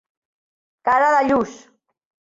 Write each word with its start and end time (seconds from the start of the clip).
Cara 0.89 1.13
de 1.19 1.23
lluç. 1.29 1.57